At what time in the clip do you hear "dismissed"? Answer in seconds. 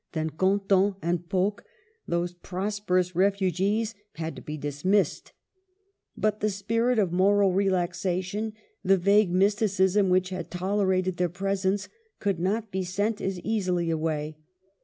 4.57-5.31